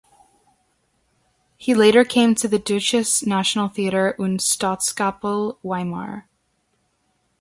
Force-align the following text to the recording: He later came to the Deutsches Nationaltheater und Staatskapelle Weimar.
He 1.57 1.75
later 1.75 2.03
came 2.03 2.33
to 2.33 2.47
the 2.47 2.57
Deutsches 2.57 3.21
Nationaltheater 3.21 4.15
und 4.17 4.39
Staatskapelle 4.41 5.57
Weimar. 5.63 6.27